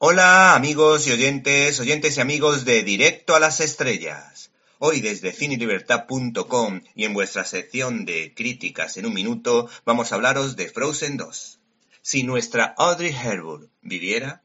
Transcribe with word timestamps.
Hola 0.00 0.54
amigos 0.54 1.08
y 1.08 1.10
oyentes, 1.10 1.80
oyentes 1.80 2.16
y 2.16 2.20
amigos 2.20 2.64
de 2.64 2.84
Directo 2.84 3.34
a 3.34 3.40
las 3.40 3.58
Estrellas. 3.58 4.52
Hoy 4.78 5.00
desde 5.00 5.32
cinelibertad.com 5.32 6.82
y 6.94 7.04
en 7.04 7.14
vuestra 7.14 7.44
sección 7.44 8.04
de 8.04 8.32
críticas 8.32 8.96
en 8.96 9.06
un 9.06 9.14
minuto 9.14 9.68
vamos 9.84 10.12
a 10.12 10.14
hablaros 10.14 10.54
de 10.54 10.68
Frozen 10.68 11.16
2. 11.16 11.60
Si 12.00 12.22
nuestra 12.22 12.76
Audrey 12.78 13.10
Hepburn 13.10 13.72
viviera, 13.80 14.44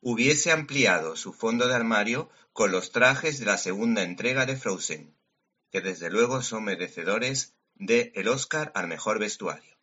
hubiese 0.00 0.52
ampliado 0.52 1.16
su 1.16 1.32
fondo 1.32 1.66
de 1.66 1.74
armario 1.74 2.30
con 2.52 2.70
los 2.70 2.92
trajes 2.92 3.40
de 3.40 3.46
la 3.46 3.58
segunda 3.58 4.04
entrega 4.04 4.46
de 4.46 4.54
Frozen, 4.54 5.12
que 5.72 5.80
desde 5.80 6.08
luego 6.08 6.40
son 6.40 6.62
merecedores 6.62 7.52
de 7.74 8.12
el 8.14 8.28
Oscar 8.28 8.70
al 8.76 8.86
mejor 8.86 9.18
vestuario. 9.18 9.76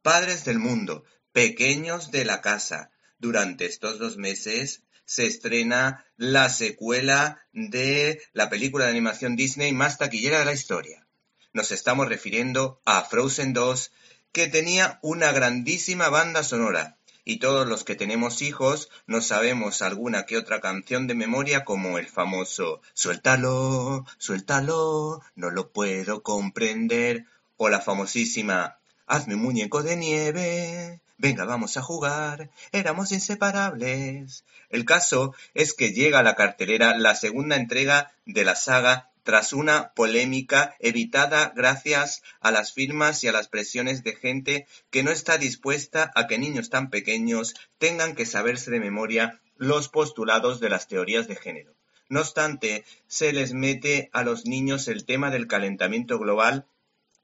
Padres 0.00 0.46
del 0.46 0.58
mundo, 0.58 1.04
pequeños 1.32 2.10
de 2.10 2.24
la 2.24 2.40
casa, 2.40 2.90
durante 3.24 3.64
estos 3.64 3.98
dos 3.98 4.18
meses 4.18 4.82
se 5.06 5.24
estrena 5.24 6.04
la 6.18 6.50
secuela 6.50 7.40
de 7.54 8.20
la 8.34 8.50
película 8.50 8.84
de 8.84 8.90
animación 8.90 9.34
Disney 9.34 9.72
más 9.72 9.96
taquillera 9.96 10.40
de 10.40 10.44
la 10.44 10.52
historia. 10.52 11.06
Nos 11.54 11.72
estamos 11.72 12.06
refiriendo 12.06 12.82
a 12.84 13.00
Frozen 13.00 13.54
2, 13.54 13.92
que 14.32 14.48
tenía 14.48 14.98
una 15.00 15.32
grandísima 15.32 16.10
banda 16.10 16.42
sonora, 16.42 16.98
y 17.24 17.38
todos 17.38 17.66
los 17.66 17.82
que 17.82 17.94
tenemos 17.94 18.42
hijos 18.42 18.90
nos 19.06 19.28
sabemos 19.28 19.80
alguna 19.80 20.26
que 20.26 20.36
otra 20.36 20.60
canción 20.60 21.06
de 21.06 21.14
memoria 21.14 21.64
como 21.64 21.96
el 21.96 22.08
famoso 22.08 22.82
Suéltalo, 22.92 24.04
suéltalo, 24.18 25.22
no 25.34 25.50
lo 25.50 25.70
puedo 25.70 26.22
comprender, 26.22 27.24
o 27.56 27.70
la 27.70 27.80
famosísima 27.80 28.76
Hazme 29.06 29.34
un 29.34 29.42
muñeco 29.42 29.82
de 29.82 29.96
nieve, 29.96 31.00
Venga, 31.16 31.44
vamos 31.44 31.76
a 31.76 31.82
jugar, 31.82 32.50
éramos 32.72 33.12
inseparables. 33.12 34.44
El 34.68 34.84
caso 34.84 35.32
es 35.54 35.72
que 35.72 35.92
llega 35.92 36.18
a 36.18 36.24
la 36.24 36.34
cartelera 36.34 36.98
la 36.98 37.14
segunda 37.14 37.54
entrega 37.54 38.12
de 38.26 38.44
la 38.44 38.56
saga 38.56 39.10
tras 39.22 39.52
una 39.52 39.92
polémica 39.94 40.76
evitada 40.80 41.52
gracias 41.54 42.22
a 42.40 42.50
las 42.50 42.72
firmas 42.72 43.22
y 43.22 43.28
a 43.28 43.32
las 43.32 43.48
presiones 43.48 44.02
de 44.02 44.16
gente 44.16 44.66
que 44.90 45.04
no 45.04 45.12
está 45.12 45.38
dispuesta 45.38 46.10
a 46.16 46.26
que 46.26 46.36
niños 46.36 46.68
tan 46.68 46.90
pequeños 46.90 47.54
tengan 47.78 48.16
que 48.16 48.26
saberse 48.26 48.72
de 48.72 48.80
memoria 48.80 49.40
los 49.56 49.88
postulados 49.88 50.58
de 50.58 50.68
las 50.68 50.88
teorías 50.88 51.28
de 51.28 51.36
género. 51.36 51.74
No 52.08 52.20
obstante, 52.20 52.84
se 53.06 53.32
les 53.32 53.54
mete 53.54 54.10
a 54.12 54.24
los 54.24 54.46
niños 54.46 54.88
el 54.88 55.06
tema 55.06 55.30
del 55.30 55.46
calentamiento 55.46 56.18
global 56.18 56.66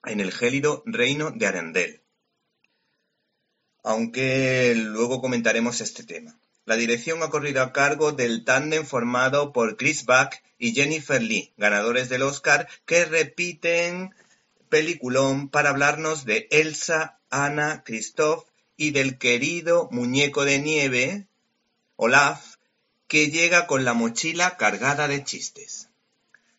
en 0.04 0.20
el 0.20 0.32
gélido 0.32 0.82
reino 0.86 1.32
de 1.32 1.46
Arendelle 1.46 1.99
aunque 3.82 4.74
luego 4.76 5.20
comentaremos 5.20 5.80
este 5.80 6.04
tema. 6.04 6.36
La 6.64 6.76
dirección 6.76 7.22
ha 7.22 7.30
corrido 7.30 7.62
a 7.62 7.72
cargo 7.72 8.12
del 8.12 8.44
tándem 8.44 8.84
formado 8.86 9.52
por 9.52 9.76
Chris 9.76 10.04
Buck 10.04 10.34
y 10.58 10.72
Jennifer 10.72 11.20
Lee, 11.20 11.52
ganadores 11.56 12.08
del 12.08 12.22
Oscar, 12.22 12.68
que 12.86 13.04
repiten 13.04 14.14
peliculón 14.68 15.48
para 15.48 15.70
hablarnos 15.70 16.24
de 16.24 16.46
Elsa, 16.50 17.18
Anna, 17.30 17.82
Christoph 17.84 18.44
y 18.76 18.92
del 18.92 19.18
querido 19.18 19.88
muñeco 19.90 20.44
de 20.44 20.58
nieve, 20.58 21.26
Olaf, 21.96 22.56
que 23.08 23.30
llega 23.30 23.66
con 23.66 23.84
la 23.84 23.92
mochila 23.92 24.56
cargada 24.56 25.08
de 25.08 25.24
chistes. 25.24 25.88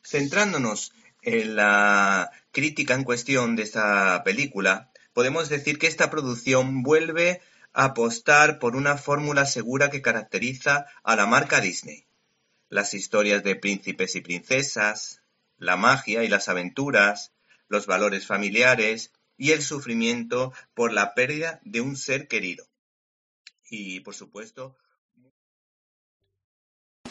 Centrándonos 0.04 0.92
en 1.22 1.56
la 1.56 2.32
crítica 2.52 2.96
en 2.96 3.06
cuestión 3.06 3.56
de 3.56 3.64
esta 3.64 4.24
película, 4.24 4.91
podemos 5.14 5.50
decir 5.50 5.78
que 5.78 5.88
esta 5.88 6.10
producción 6.10 6.84
vuelve 6.84 7.42
a 7.74 7.86
apostar 7.86 8.60
por 8.60 8.76
una 8.76 8.98
fórmula 8.98 9.46
segura 9.46 9.90
que 9.90 10.02
caracteriza 10.02 10.86
a 11.04 11.16
la 11.16 11.26
marca 11.26 11.62
Disney. 11.62 12.06
Las 12.70 12.94
historias 12.94 13.44
de 13.44 13.56
príncipes 13.56 14.16
y 14.16 14.22
princesas, 14.22 15.22
la 15.58 15.78
magia 15.78 16.24
y 16.24 16.28
las 16.28 16.50
aventuras, 16.50 17.32
los 17.68 17.86
valores 17.86 18.26
familiares 18.26 19.12
y 19.38 19.52
el 19.52 19.62
sufrimiento 19.62 20.54
por 20.74 20.94
la 20.94 21.14
pérdida 21.14 21.60
de 21.64 21.82
un 21.82 21.96
ser 21.96 22.28
querido. 22.28 22.66
Y, 23.70 24.02
por 24.02 24.14
supuesto, 24.14 24.76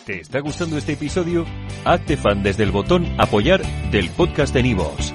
¿Te 0.06 0.20
está 0.20 0.40
gustando 0.40 0.78
este 0.78 0.94
episodio? 0.94 1.46
Hazte 1.84 2.16
fan 2.16 2.42
desde 2.42 2.64
el 2.64 2.70
botón 2.70 3.06
Apoyar 3.20 3.62
del 3.90 4.08
podcast 4.10 4.52
de 4.54 4.62
Nivos. 4.62 5.14